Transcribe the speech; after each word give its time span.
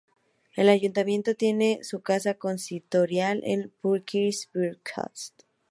El 0.55 0.69
ayuntamiento 0.69 1.35
tiene 1.35 1.77
su 1.83 2.01
casa 2.01 2.33
consistorial 2.33 3.39
en 3.43 3.71
Pürksi-Birkas. 3.83 5.33